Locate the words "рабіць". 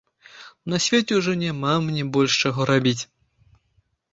2.71-2.99